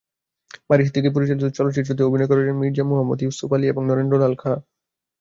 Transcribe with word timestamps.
বারী 0.69 0.83
সিদ্দিকী 0.85 1.09
পরিচালিত 1.11 1.45
চলচ্চিত্রটিতে 1.57 2.03
অভিনয় 2.03 2.29
করেন 2.29 2.47
মীর্জা 2.61 2.83
মুহাম্মদ 2.83 3.19
ইউসুফ 3.21 3.49
আলি 3.53 3.65
এবং 3.69 3.81
নরেন্দ্রলাল 3.85 4.33
খাঁ। 4.41 4.57